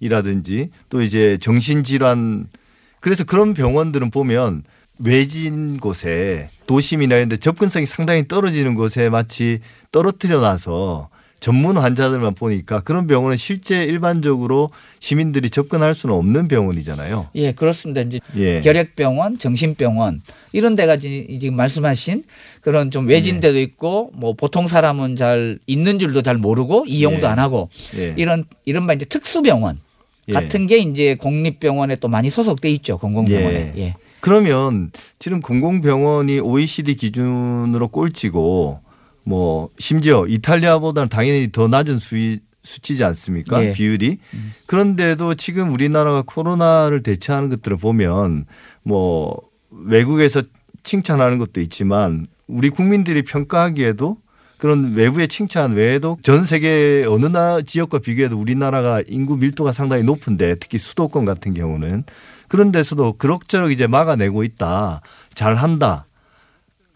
폐결핵이라든지 0.00 0.70
또 0.90 1.02
이제 1.02 1.38
정신질환 1.40 2.48
그래서 3.00 3.24
그런 3.24 3.54
병원들은 3.54 4.10
보면 4.10 4.62
외진 4.98 5.76
곳에 5.78 6.50
도심이나 6.66 7.16
이런 7.16 7.28
데 7.28 7.36
접근성이 7.36 7.86
상당히 7.86 8.26
떨어지는 8.26 8.74
곳에 8.74 9.10
마치 9.10 9.60
떨어뜨려 9.92 10.40
놔서 10.40 11.10
전문 11.40 11.76
환자들만 11.76 12.34
보니까 12.34 12.80
그런 12.80 13.06
병원은 13.06 13.36
실제 13.36 13.84
일반적으로 13.84 14.70
시민들이 15.00 15.50
접근할 15.50 15.94
수는 15.94 16.14
없는 16.14 16.48
병원이잖아요. 16.48 17.28
예, 17.34 17.52
그렇습니다. 17.52 18.00
이제 18.00 18.20
예. 18.36 18.60
결핵병원, 18.62 19.38
정신병원 19.38 20.22
이런 20.52 20.74
데가 20.76 20.96
지- 20.96 21.38
지금 21.40 21.56
말씀하신 21.56 22.24
그런 22.62 22.90
좀 22.90 23.06
외진 23.06 23.40
데도 23.40 23.58
있고 23.60 24.10
뭐 24.14 24.32
보통 24.32 24.66
사람은 24.66 25.16
잘 25.16 25.58
있는 25.66 25.98
줄도 25.98 26.22
잘 26.22 26.36
모르고 26.38 26.84
이용도 26.88 27.26
예. 27.26 27.30
안 27.30 27.38
하고 27.38 27.68
예. 27.96 28.14
이런 28.16 28.44
이른바 28.64 28.94
이제 28.94 29.04
특수병원 29.04 29.78
예. 30.28 30.32
같은 30.32 30.66
게 30.66 30.78
이제 30.78 31.14
공립병원에 31.16 31.96
또 31.96 32.08
많이 32.08 32.30
소속돼 32.30 32.70
있죠. 32.72 32.98
공공병원에. 32.98 33.72
예. 33.76 33.80
예. 33.80 33.94
그러면 34.20 34.90
지금 35.20 35.40
공공병원이 35.40 36.40
OECD 36.40 36.96
기준으로 36.96 37.88
꼴찌고 37.88 38.80
뭐 39.26 39.70
심지어 39.78 40.24
이탈리아보다는 40.26 41.08
당연히 41.08 41.50
더 41.50 41.66
낮은 41.66 41.98
수위 41.98 42.38
수치지 42.62 43.04
않습니까? 43.04 43.64
예. 43.64 43.72
비율이. 43.72 44.18
그런데도 44.66 45.34
지금 45.34 45.72
우리나라가 45.72 46.22
코로나를 46.22 47.02
대처하는 47.02 47.48
것들을 47.48 47.76
보면 47.76 48.46
뭐 48.82 49.40
외국에서 49.70 50.42
칭찬하는 50.82 51.38
것도 51.38 51.60
있지만 51.60 52.26
우리 52.46 52.70
국민들이 52.70 53.22
평가하기에도 53.22 54.18
그런 54.58 54.94
외부의 54.94 55.28
칭찬 55.28 55.74
외에도 55.74 56.18
전 56.22 56.44
세계 56.44 57.04
어느 57.08 57.26
나 57.26 57.60
지역과 57.60 57.98
비교해도 57.98 58.38
우리나라가 58.38 59.02
인구 59.06 59.36
밀도가 59.36 59.72
상당히 59.72 60.02
높은데 60.02 60.54
특히 60.56 60.78
수도권 60.78 61.24
같은 61.24 61.52
경우는 61.52 62.04
그런 62.48 62.72
데서도 62.72 63.14
그럭저럭 63.14 63.72
이제 63.72 63.86
막아내고 63.86 64.44
있다. 64.44 65.02
잘한다. 65.34 66.05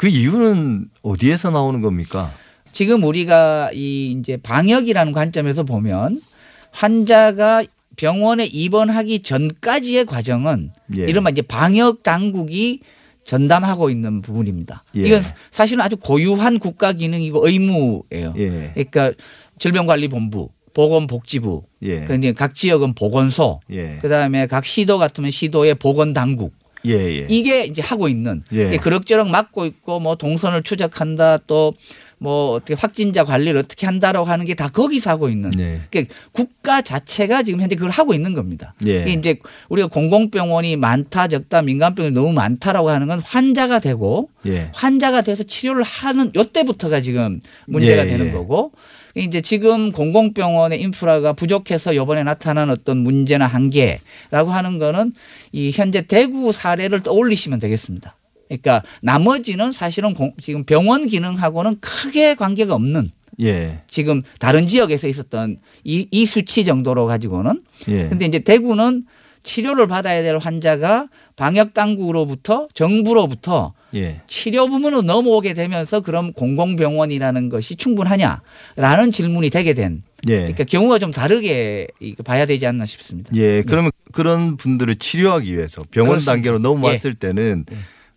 그 0.00 0.08
이유는 0.08 0.86
어디에서 1.02 1.50
나오는 1.50 1.82
겁니까? 1.82 2.32
지금 2.72 3.04
우리가 3.04 3.70
이 3.74 4.16
이제 4.18 4.38
방역이라는 4.38 5.12
관점에서 5.12 5.64
보면 5.64 6.22
환자가 6.70 7.64
병원에 7.98 8.46
입원하기 8.46 9.18
전까지의 9.18 10.06
과정은 10.06 10.72
예. 10.96 11.02
이른바 11.02 11.28
이제 11.28 11.42
방역 11.42 12.02
당국이 12.02 12.80
전담하고 13.24 13.90
있는 13.90 14.22
부분입니다. 14.22 14.84
예. 14.96 15.02
이건 15.02 15.20
사실은 15.50 15.84
아주 15.84 15.98
고유한 15.98 16.60
국가 16.60 16.94
기능이고 16.94 17.46
의무예요. 17.46 18.32
예. 18.38 18.70
그러니까 18.72 19.12
질병관리본부, 19.58 20.48
보건복지부, 20.72 21.64
예. 21.82 22.04
그 22.04 22.14
이제 22.14 22.32
각 22.32 22.54
지역은 22.54 22.94
보건소, 22.94 23.60
예. 23.70 23.98
그다음에 24.00 24.46
각 24.46 24.64
시도 24.64 24.96
같으면 24.96 25.30
시도의 25.30 25.74
보건당국 25.74 26.54
예. 26.86 26.92
예. 26.92 27.26
이게 27.28 27.64
이제 27.64 27.82
하고 27.82 28.08
있는 28.08 28.42
예. 28.52 28.76
그럭저럭 28.78 29.28
막고 29.28 29.66
있고 29.66 30.00
뭐 30.00 30.16
동선을 30.16 30.62
추적한다 30.62 31.38
또 31.46 31.74
뭐 32.20 32.52
어떻게 32.52 32.74
확진자 32.74 33.24
관리를 33.24 33.60
어떻게 33.60 33.86
한다라고 33.86 34.26
하는 34.26 34.44
게 34.44 34.50
다 34.60 34.68
거기서 34.68 35.08
하고 35.10 35.30
있는 35.30 35.50
네. 35.52 35.80
그러니까 35.90 36.14
국가 36.32 36.82
자체가 36.82 37.42
지금 37.44 37.60
현재 37.62 37.76
그걸 37.76 37.90
하고 37.90 38.12
있는 38.12 38.34
겁니다. 38.34 38.74
예. 38.84 39.02
이게 39.02 39.12
이제 39.12 39.36
우리가 39.70 39.88
공공병원이 39.88 40.76
많다 40.76 41.28
적다 41.28 41.62
민간병원이 41.62 42.14
너무 42.14 42.32
많다라고 42.32 42.90
하는 42.90 43.06
건 43.06 43.20
환자가 43.20 43.78
되고 43.78 44.28
예. 44.44 44.68
환자가 44.74 45.22
돼서 45.22 45.44
치료를 45.44 45.82
하는 45.82 46.30
요때부터가 46.36 47.00
지금 47.00 47.40
문제가 47.66 48.02
예, 48.02 48.06
되는 48.06 48.26
예. 48.26 48.32
거고 48.32 48.72
이제 49.14 49.40
지금 49.40 49.92
공공병원의 49.92 50.80
인프라가 50.80 51.32
부족해서 51.32 51.94
요번에 51.96 52.22
나타난 52.22 52.70
어떤 52.70 52.98
문제나 52.98 53.46
한계라고 53.46 54.50
하는 54.50 54.78
거는 54.78 55.12
이 55.52 55.70
현재 55.72 56.02
대구 56.02 56.52
사례를 56.52 57.00
떠올리시면 57.02 57.58
되겠습니다. 57.58 58.16
그러니까 58.48 58.82
나머지는 59.02 59.72
사실은 59.72 60.14
공- 60.14 60.34
지금 60.40 60.64
병원 60.64 61.06
기능하고는 61.06 61.76
크게 61.80 62.34
관계가 62.34 62.74
없는 62.74 63.10
예. 63.40 63.80
지금 63.86 64.22
다른 64.38 64.66
지역에서 64.66 65.08
있었던 65.08 65.58
이, 65.84 66.06
이 66.10 66.26
수치 66.26 66.64
정도로 66.64 67.06
가지고는 67.06 67.62
예. 67.88 68.08
근데 68.08 68.26
이제 68.26 68.40
대구는 68.40 69.04
치료를 69.42 69.86
받아야 69.86 70.22
될 70.22 70.36
환자가 70.36 71.08
방역 71.36 71.72
당국으로부터 71.72 72.68
정부로부터 72.74 73.72
예. 73.94 74.20
치료 74.26 74.68
부문으로 74.68 75.02
넘어오게 75.02 75.54
되면서 75.54 76.00
그럼 76.00 76.32
공공병원이라는 76.32 77.48
것이 77.48 77.76
충분하냐라는 77.76 79.10
질문이 79.12 79.50
되게 79.50 79.74
된 79.74 80.02
예. 80.28 80.36
그러니까 80.36 80.64
경우가 80.64 80.98
좀 80.98 81.10
다르게 81.10 81.88
봐야 82.24 82.46
되지 82.46 82.66
않나 82.66 82.84
싶습니다. 82.84 83.30
예. 83.34 83.62
그러면 83.62 83.90
그런 84.12 84.56
분들을 84.56 84.94
치료하기 84.96 85.56
위해서 85.56 85.82
병원 85.90 86.10
그렇습니다. 86.10 86.32
단계로 86.32 86.58
넘어왔을 86.58 87.14
때는 87.14 87.64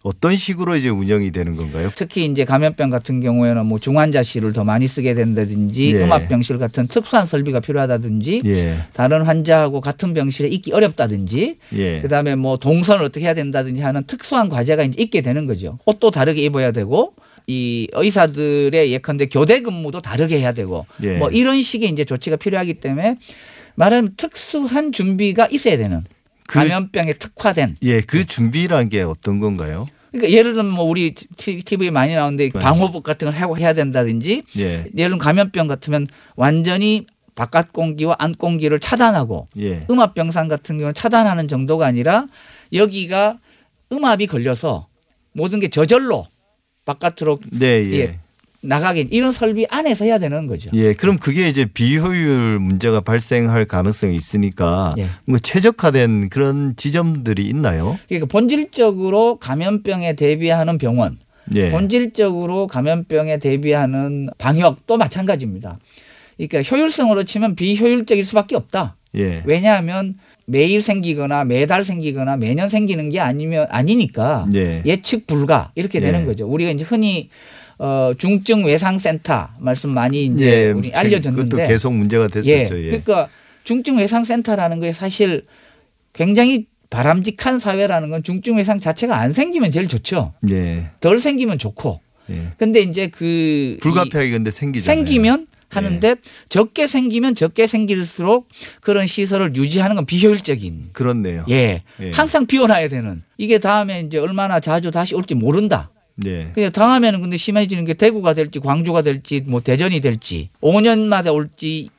어떤 0.03 0.35
식으로 0.35 0.75
이제 0.75 0.89
운영이 0.89 1.31
되는 1.31 1.55
건가요? 1.55 1.89
특히 1.95 2.25
이제 2.25 2.43
감염병 2.43 2.89
같은 2.89 3.21
경우에는 3.21 3.65
뭐 3.65 3.79
중환자실을 3.79 4.51
더 4.51 4.65
많이 4.65 4.85
쓰게 4.85 5.13
된다든지 5.13 5.95
예. 5.95 6.03
음압병실 6.03 6.57
같은 6.57 6.87
특수한 6.87 7.25
설비가 7.25 7.61
필요하다든지 7.61 8.41
예. 8.45 8.75
다른 8.91 9.21
환자하고 9.21 9.79
같은 9.79 10.13
병실에 10.13 10.49
있기 10.49 10.73
어렵다든지 10.73 11.57
예. 11.75 12.01
그다음에 12.01 12.35
뭐 12.35 12.57
동선을 12.57 13.05
어떻게 13.05 13.25
해야 13.25 13.33
된다든지 13.33 13.81
하는 13.81 14.03
특수한 14.03 14.49
과제가 14.49 14.83
이제 14.83 15.01
있게 15.01 15.21
되는 15.21 15.47
거죠. 15.47 15.79
옷도 15.85 16.11
다르게 16.11 16.41
입어야 16.41 16.73
되고 16.73 17.13
이 17.47 17.87
의사들의 17.93 18.91
예컨대 18.91 19.27
교대 19.27 19.61
근무도 19.61 20.01
다르게 20.01 20.37
해야 20.37 20.51
되고 20.51 20.85
예. 21.01 21.15
뭐 21.15 21.29
이런 21.29 21.61
식의 21.61 21.89
이제 21.89 22.03
조치가 22.03 22.35
필요하기 22.35 22.75
때문에 22.75 23.17
말하면 23.75 24.15
특수한 24.17 24.91
준비가 24.91 25.47
있어야 25.49 25.77
되는 25.77 26.03
그- 26.47 26.59
감염병에 26.59 27.13
특화된 27.13 27.77
예. 27.83 28.01
그 28.01 28.25
준비란 28.25 28.89
게 28.89 29.01
어떤 29.01 29.39
건가요? 29.39 29.85
그러니까 30.11 30.31
예를 30.31 30.53
들면 30.53 30.71
뭐 30.71 30.85
우리 30.85 31.13
TV에 31.15 31.89
많이 31.89 32.13
나오는데 32.13 32.51
방호복 32.51 33.03
같은 33.03 33.29
걸 33.31 33.35
하고 33.39 33.57
해야 33.57 33.73
된다든지 33.73 34.43
예. 34.59 34.63
예를 34.63 34.91
들면 34.95 35.17
감염병 35.17 35.67
같으면 35.67 36.05
완전히 36.35 37.07
바깥 37.35 37.73
공기와 37.73 38.15
안 38.19 38.35
공기를 38.35 38.79
차단하고 38.79 39.47
예. 39.57 39.85
음압 39.89 40.13
병상 40.13 40.47
같은 40.47 40.77
경우는 40.77 40.93
차단하는 40.93 41.47
정도가 41.47 41.87
아니라 41.87 42.27
여기가 42.71 43.39
음압이 43.91 44.27
걸려서 44.27 44.87
모든 45.33 45.59
게 45.59 45.69
저절로 45.69 46.27
바깥으로 46.85 47.39
네, 47.51 47.83
예. 47.89 47.93
예. 47.99 48.19
나가게 48.63 49.07
이런 49.11 49.31
설비 49.31 49.65
안에서 49.69 50.05
해야 50.05 50.17
되는 50.17 50.47
거죠. 50.47 50.69
예, 50.73 50.93
그럼 50.93 51.17
그게 51.17 51.49
이제 51.49 51.65
비효율 51.65 52.59
문제가 52.59 53.01
발생할 53.01 53.65
가능성이 53.65 54.15
있으니까 54.15 54.91
예. 54.97 55.07
뭐 55.25 55.37
최적화된 55.37 56.29
그런 56.29 56.75
지점들이 56.75 57.43
있나요? 57.43 57.99
그러니까 58.07 58.27
본질적으로 58.27 59.37
감염병에 59.37 60.15
대비하는 60.15 60.77
병원, 60.77 61.17
예. 61.55 61.71
본질적으로 61.71 62.67
감염병에 62.67 63.39
대비하는 63.39 64.29
방역도 64.37 64.97
마찬가지입니다. 64.97 65.77
그러니까 66.37 66.61
효율성으로 66.61 67.25
치면 67.25 67.55
비효율적일 67.55 68.23
수밖에 68.23 68.55
없다. 68.55 68.95
예. 69.15 69.43
왜냐하면 69.45 70.15
매일 70.45 70.81
생기거나 70.81 71.43
매달 71.43 71.83
생기거나 71.83 72.37
매년 72.37 72.69
생기는 72.69 73.09
게 73.09 73.19
아니면 73.19 73.67
아니니까 73.69 74.47
예. 74.55 74.81
예측 74.85 75.27
불가 75.27 75.71
이렇게 75.75 75.99
되는 75.99 76.21
예. 76.21 76.25
거죠. 76.25 76.47
우리가 76.47 76.71
이제 76.71 76.83
흔히 76.83 77.29
어 77.79 78.11
중증 78.17 78.65
외상 78.65 78.99
센터 78.99 79.49
말씀 79.59 79.89
많이 79.89 80.25
이제 80.25 80.67
예, 80.67 80.71
우리 80.71 80.89
그것도 80.89 80.99
알려졌는데 80.99 81.67
계속 81.67 81.93
문제가 81.93 82.27
됐었죠. 82.27 82.49
예. 82.51 82.83
예. 82.83 82.85
그러니까 82.87 83.29
중증 83.63 83.97
외상 83.97 84.23
센터라는 84.23 84.79
게 84.79 84.93
사실 84.93 85.45
굉장히 86.13 86.67
바람직한 86.89 87.57
사회라는 87.57 88.09
건 88.11 88.23
중증 88.23 88.57
외상 88.57 88.77
자체가 88.77 89.17
안 89.17 89.33
생기면 89.33 89.71
제일 89.71 89.87
좋죠. 89.87 90.33
예. 90.51 90.89
덜 90.99 91.17
생기면 91.17 91.57
좋고. 91.57 91.99
예. 92.29 92.49
근데 92.57 92.79
이제 92.81 93.07
그이 93.07 93.77
불가피하게 93.81 94.29
근데 94.29 94.51
생기잖아요. 94.51 94.95
생기면 94.95 95.47
하는데 95.69 96.15
적게 96.49 96.85
생기면 96.87 97.33
적게 97.33 97.65
생길수록 97.65 98.47
그런 98.81 99.07
시설을 99.07 99.55
유지하는 99.55 99.95
건 99.95 100.05
비효율적인 100.05 100.89
그렇네요. 100.93 101.45
예. 101.49 101.81
예. 101.99 102.11
항상 102.13 102.45
비워놔야 102.45 102.89
되는. 102.89 103.23
이게 103.37 103.57
다음에 103.57 104.01
이제 104.01 104.19
얼마나 104.19 104.59
자주 104.59 104.91
다시 104.91 105.15
올지 105.15 105.33
모른다. 105.33 105.89
네. 106.15 106.51
그냥 106.53 106.71
다음에는 106.71 107.21
근데 107.21 107.37
심해지는 107.37 107.85
게 107.85 107.93
대구가 107.95 108.33
될지 108.33 108.59
광주가 108.59 109.01
될지 109.01 109.41
뭐 109.45 109.61
대전이 109.61 109.99
될지 109.99 110.49
5년마다 110.61 111.33
올지 111.33 111.89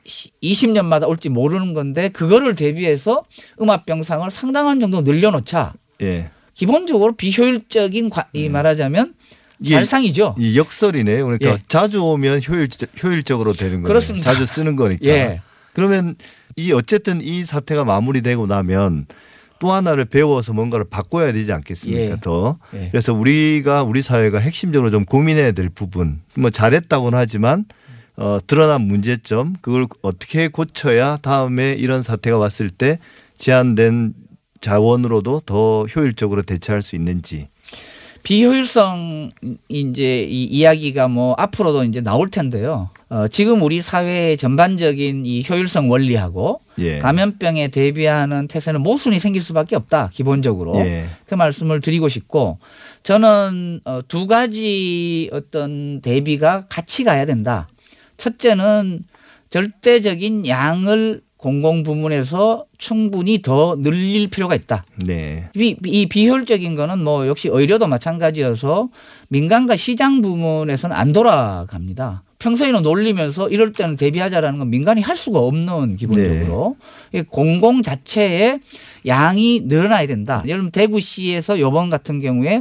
20년마다 0.43 1.09
올지 1.09 1.29
모르는 1.29 1.75
건데 1.75 2.09
그거를 2.11 2.55
대비해서 2.55 3.25
음압 3.61 3.87
병상을 3.87 4.31
상당한 4.31 4.79
정도 4.81 5.01
늘려놓자. 5.01 5.75
예. 6.03 6.31
기본적으로 6.55 7.15
비효율적인 7.17 8.11
과- 8.11 8.29
이 8.33 8.49
말하자면 8.49 9.15
이게 9.61 9.75
발상이죠. 9.75 10.37
이 10.39 10.57
역설이네. 10.59 11.23
그러니까 11.23 11.51
예. 11.51 11.59
자주 11.67 12.03
오면 12.05 12.43
효율 12.49 12.69
효율적으로 13.03 13.53
되는 13.53 13.75
거예요. 13.83 13.89
그렇습니다. 13.89 14.33
자주 14.33 14.47
쓰는 14.47 14.77
거니까. 14.77 15.05
예. 15.07 15.41
그러면 15.73 16.15
이 16.57 16.71
어쨌든 16.73 17.21
이 17.21 17.43
사태가 17.43 17.85
마무리되고 17.85 18.47
나면 18.47 19.07
또 19.65 19.73
하나를 19.73 20.05
배워서 20.05 20.53
뭔가를 20.53 20.85
바꿔야 20.91 21.33
되지 21.33 21.51
않겠습니까? 21.51 22.03
예. 22.03 22.17
더. 22.21 22.59
예. 22.75 22.89
그래서 22.91 23.15
우리가 23.15 23.83
우리 23.83 24.03
사회가 24.03 24.39
핵심적으로 24.39 24.91
좀 24.91 25.07
고민해야 25.07 25.53
될 25.53 25.71
부분. 25.71 26.21
뭐 26.35 26.51
잘했다고는 26.51 27.19
하지만 27.19 27.65
어, 28.19 28.37
드러난 28.47 28.83
문제점 28.83 29.55
그걸 29.63 29.87
어떻게 30.03 30.49
고쳐야 30.49 31.17
다음에 31.17 31.73
이런 31.73 32.03
사태가 32.03 32.37
왔을 32.37 32.69
때 32.69 32.99
제한된 33.39 34.13
자원으로도 34.61 35.41
더 35.47 35.87
효율적으로 35.87 36.43
대처할 36.43 36.83
수 36.83 36.95
있는지. 36.95 37.49
비효율성 38.23 39.31
이제 39.71 40.25
이 40.25 40.45
이야기가 40.45 41.09
뭐 41.09 41.35
앞으로도 41.39 41.85
이제 41.85 42.03
나올 42.03 42.29
텐데요. 42.29 42.91
어, 43.11 43.29
지금 43.29 43.63
우리 43.63 43.81
사회의 43.81 44.37
전반적인 44.37 45.27
이 45.27 45.45
효율성 45.49 45.91
원리하고 45.91 46.61
예. 46.79 46.99
감염병에 46.99 47.69
대비하는 47.69 48.49
태세는 48.49 48.81
모순이 48.81 49.19
생길 49.19 49.43
수밖에 49.43 49.77
없다. 49.77 50.11
기본적으로 50.13 50.77
예. 50.77 51.07
그 51.27 51.35
말씀을 51.35 51.81
드리고 51.81 52.09
싶고 52.09 52.59
저는 53.03 53.81
어, 53.85 54.01
두 54.09 54.27
가지 54.27 55.29
어떤 55.33 56.01
대비가 56.01 56.67
같이 56.69 57.05
가야 57.05 57.27
된다. 57.27 57.69
첫째는 58.17 59.03
절대적인 59.51 60.47
양을 60.47 61.21
공공 61.37 61.83
부문에서 61.83 62.65
충분히 62.79 63.43
더 63.43 63.77
늘릴 63.79 64.29
필요가 64.31 64.55
있다. 64.55 64.87
네. 65.05 65.51
이, 65.55 65.77
이 65.85 66.07
비효율적인 66.07 66.75
거는 66.75 67.05
뭐 67.05 67.27
역시 67.29 67.49
의료도 67.53 67.87
마찬가지여서 67.87 68.89
민간과 69.29 69.77
시장 69.77 70.23
부문에서는 70.23 70.97
안 70.97 71.13
돌아갑니다. 71.13 72.23
평소에는 72.45 72.83
놀리면서 72.83 73.49
이럴 73.49 73.73
때는 73.73 73.97
대비하자라는 73.97 74.59
건 74.59 74.69
민간이 74.69 75.01
할 75.01 75.17
수가 75.17 75.39
없는 75.39 75.97
기본적으로 75.97 76.77
이 77.15 77.23
공공 77.23 77.83
자체의 77.83 78.61
양이 79.07 79.63
늘어나야 79.65 80.07
된다. 80.07 80.43
예를 80.45 80.59
들면 80.59 80.71
대구시에서 80.73 81.59
요번 81.59 81.89
같은 81.89 82.21
경우에 82.21 82.61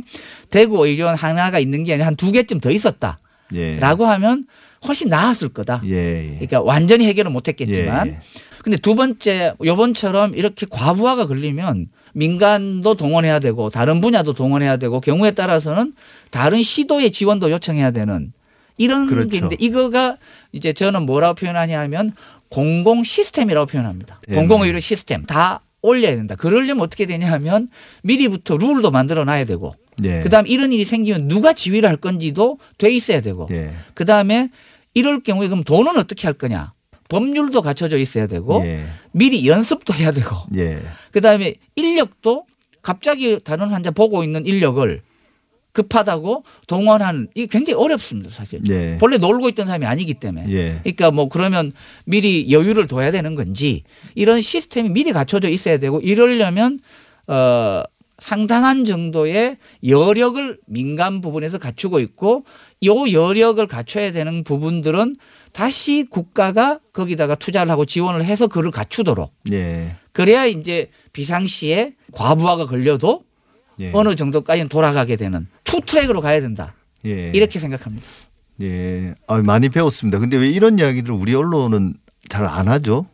대구 0.50 0.88
의료원 0.88 1.16
하나가 1.16 1.60
있는 1.60 1.84
게 1.84 1.94
아니라 1.94 2.08
한 2.08 2.16
두 2.16 2.32
개쯤 2.32 2.62
더 2.62 2.72
있었다. 2.72 3.20
예. 3.56 3.78
라고 3.78 4.06
하면 4.06 4.46
훨씬 4.88 5.10
나았을 5.10 5.50
거다. 5.50 5.82
예. 5.86 5.92
예. 5.92 6.30
그러니까 6.36 6.62
완전히 6.62 7.06
해결은 7.08 7.34
못 7.34 7.50
했겠지만 7.50 8.08
예. 8.08 8.20
근데 8.64 8.78
두 8.78 8.96
번째 8.96 9.54
요번처럼 9.66 10.36
이렇게 10.36 10.66
과부하가 10.70 11.28
걸리면 11.28 11.88
민간도 12.14 12.94
동원해야 12.96 13.40
되고 13.40 13.70
다른 13.70 14.00
분야도 14.00 14.32
동원해야 14.34 14.78
되고 14.78 15.02
경우에 15.02 15.32
따라서는 15.32 15.94
다른 16.32 16.64
시도의 16.64 17.12
지원도 17.12 17.52
요청해야 17.52 17.92
되는 17.92 18.32
이런 18.78 19.08
그렇죠. 19.08 19.30
게 19.30 19.38
있는데 19.38 19.58
이거가 19.60 20.18
이제 20.52 20.74
저는 20.74 21.06
뭐라고 21.06 21.36
표현하냐 21.36 21.80
하면 21.82 22.12
공공 22.50 23.04
시스템이라고 23.04 23.68
표현합니다. 23.68 24.22
예. 24.30 24.36
공공의료 24.36 24.80
시스템 24.80 25.26
다 25.26 25.62
올려야 25.82 26.16
된다. 26.16 26.36
그러려면 26.36 26.84
어떻게 26.84 27.06
되냐 27.06 27.32
하면 27.34 27.68
미리부터 28.04 28.58
룰도 28.58 28.92
만들어 28.92 29.26
놔야 29.26 29.46
되고 29.46 29.76
예. 30.04 30.22
그다음 30.22 30.48
이런 30.48 30.72
일이 30.74 30.86
생기면 30.86 31.28
누가 31.28 31.54
지휘를 31.54 31.90
할 31.90 31.98
건지도 31.98 32.58
돼 32.78 32.92
있어야 32.92 33.22
되고 33.22 33.48
예. 33.52 33.72
그 33.94 34.06
다음에 34.06 34.50
이럴 34.94 35.22
경우에 35.22 35.48
그럼 35.48 35.64
돈은 35.64 35.98
어떻게 35.98 36.28
할 36.28 36.34
거냐? 36.34 36.74
법률도 37.10 37.62
갖춰져 37.62 37.98
있어야 37.98 38.28
되고 38.28 38.64
예. 38.66 38.86
미리 39.12 39.48
연습도 39.48 39.94
해야 39.94 40.12
되고 40.12 40.36
예. 40.56 40.80
그 41.12 41.22
다음에 41.22 41.56
인력도 41.76 42.46
갑자기 42.82 43.40
다른 43.44 43.70
환자 43.70 43.92
보고 43.92 44.24
있는 44.24 44.46
인력을 44.46 45.02
급하다고 45.74 46.44
동원하는 46.68 47.28
이게 47.36 47.48
굉장히 47.48 47.80
어렵습니다 47.80 48.30
사실. 48.30 48.62
예. 48.70 48.98
본래 49.00 49.18
놀고 49.18 49.50
있던 49.50 49.66
사람이 49.66 49.86
아니기 49.86 50.14
때문에. 50.14 50.50
예. 50.50 50.80
그러니까 50.84 51.12
뭐 51.12 51.28
그러면 51.28 51.72
미리 52.06 52.52
여유를 52.52 52.88
둬야 52.88 53.12
되는 53.12 53.36
건지 53.36 53.84
이런 54.16 54.42
시스템이 54.42 54.90
미리 54.90 55.12
갖춰져 55.12 55.50
있어야 55.50 55.80
되고 55.80 56.00
이러려면 56.00 56.80
어 57.28 57.84
상당한 58.20 58.86
정도의 58.86 59.58
여력을 59.86 60.60
민간 60.68 61.20
부분에서 61.20 61.58
갖추고 61.58 62.00
있고 62.00 62.46
요 62.86 63.12
여력을 63.12 63.66
갖춰야 63.68 64.12
되는 64.12 64.44
부분들은 64.44 65.16
다시 65.52 66.06
국가가 66.10 66.80
거기다가 66.94 67.36
투자를 67.36 67.72
하고 67.72 67.86
지원을 67.86 68.24
해서 68.24 68.48
그를 68.48 68.72
갖추도록 68.72 69.34
예. 69.52 69.96
그래야 70.12 70.46
이제 70.46 70.90
비상시에 71.12 71.96
과부하가 72.12 72.68
걸려도 72.68 73.24
예. 73.80 73.92
어느 73.94 74.16
정도까지는 74.16 74.70
돌아가게 74.70 75.16
되는 75.16 75.48
two 75.64 75.82
track으로 75.82 76.22
가야 76.22 76.40
된다. 76.42 76.74
예. 77.06 77.32
이렇게 77.34 77.60
생각합니다. 77.60 78.06
예. 78.62 79.16
아, 79.28 79.38
많이 79.42 79.70
배웠습니다. 79.70 80.20
근데 80.20 80.38
왜 80.38 80.50
이런 80.50 80.78
이야기들을 80.80 81.16
우리 81.16 81.34
언론은 81.36 81.96
잘 82.30 82.46
안 82.46 82.68
하죠? 82.68 83.06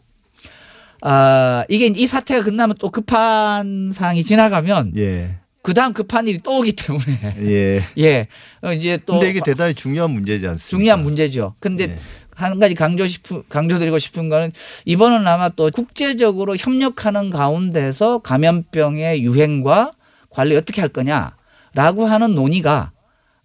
아, 1.01 1.63
이게 1.69 1.87
이 1.87 2.07
사태가 2.07 2.43
끝나면 2.43 2.75
또 2.79 2.89
급한 2.89 3.91
상황이 3.93 4.23
지나가면 4.23 4.93
예. 4.97 5.37
그 5.61 5.73
다음 5.73 5.93
급한 5.93 6.27
일이 6.27 6.39
또 6.39 6.59
오기 6.59 6.73
때문에. 6.73 7.35
예. 7.41 7.83
예. 8.03 8.27
어, 8.61 8.73
이제 8.73 8.97
또. 9.05 9.13
근데 9.13 9.29
이게 9.29 9.39
대단히 9.43 9.73
중요한 9.73 10.11
문제지 10.11 10.45
않습니까? 10.47 10.69
중요한 10.69 11.03
문제죠. 11.03 11.55
근데 11.59 11.83
예. 11.85 11.95
한 12.35 12.59
가지 12.59 12.73
강조 12.75 13.05
싶은, 13.05 13.43
강조드리고 13.49 13.99
싶은 13.99 14.29
거는 14.29 14.51
이번은 14.85 15.27
아마 15.27 15.49
또 15.49 15.69
국제적으로 15.71 16.55
협력하는 16.55 17.29
가운데서 17.29 18.19
감염병의 18.19 19.23
유행과 19.23 19.91
관리 20.39 20.55
어떻게 20.55 20.79
할 20.79 20.89
거냐라고 20.89 22.05
하는 22.05 22.33
논의가 22.33 22.91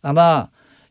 아마 0.00 0.46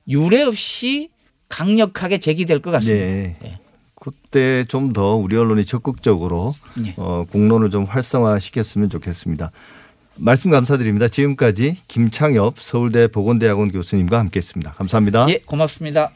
유례 0.09 0.43
없이 0.43 1.09
강력하게 1.47 2.17
제기될 2.17 2.59
것 2.59 2.71
같습니다. 2.71 3.05
예. 3.05 3.37
예. 3.41 3.59
그때 3.95 4.65
좀 4.67 4.91
더 4.91 5.15
우리 5.15 5.37
언론이 5.37 5.65
적극적으로 5.65 6.53
예. 6.85 6.93
어, 6.97 7.25
공론을 7.31 7.69
좀 7.69 7.85
활성화 7.85 8.39
시켰으면 8.39 8.89
좋겠습니다. 8.89 9.51
말씀 10.17 10.51
감사드립니다. 10.51 11.07
지금까지 11.07 11.77
김창엽 11.87 12.55
서울대 12.59 13.07
보건대학원 13.07 13.71
교수님과 13.71 14.19
함께했습니다. 14.19 14.73
감사합니다. 14.73 15.27
예, 15.29 15.37
고맙습니다. 15.45 16.11